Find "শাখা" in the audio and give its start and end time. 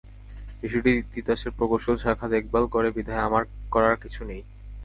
1.97-2.27